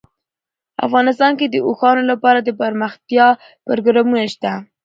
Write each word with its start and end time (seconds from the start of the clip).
افغانستان 0.87 1.31
کې 1.39 1.45
د 1.49 1.55
اوښانو 1.67 2.03
لپاره 2.11 2.39
دپرمختیا 2.47 3.27
پروګرامونه 3.67 4.23
شته. 4.33 4.51